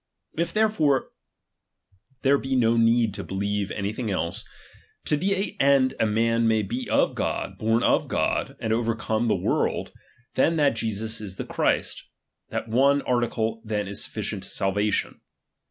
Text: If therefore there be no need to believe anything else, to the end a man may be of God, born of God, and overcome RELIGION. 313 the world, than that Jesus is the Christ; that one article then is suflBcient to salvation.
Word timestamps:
If 0.35 0.51
therefore 0.51 1.11
there 2.23 2.39
be 2.39 2.55
no 2.55 2.75
need 2.75 3.13
to 3.13 3.23
believe 3.23 3.69
anything 3.69 4.09
else, 4.09 4.43
to 5.05 5.15
the 5.15 5.55
end 5.59 5.93
a 5.99 6.07
man 6.07 6.47
may 6.47 6.63
be 6.63 6.89
of 6.89 7.13
God, 7.13 7.59
born 7.59 7.83
of 7.83 8.07
God, 8.07 8.57
and 8.59 8.73
overcome 8.73 9.27
RELIGION. 9.27 9.43
313 9.43 9.43
the 9.43 9.47
world, 9.47 9.91
than 10.33 10.55
that 10.55 10.75
Jesus 10.75 11.21
is 11.21 11.35
the 11.35 11.45
Christ; 11.45 12.05
that 12.49 12.67
one 12.67 13.03
article 13.03 13.61
then 13.63 13.87
is 13.87 14.01
suflBcient 14.07 14.41
to 14.41 14.47
salvation. 14.47 15.21